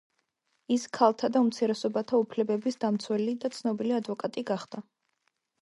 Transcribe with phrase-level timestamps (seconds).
[0.75, 4.87] ის ქალთა და უმცირესობათა უფლებების დამცველი და ცნობილი ადვოკატი გახდა.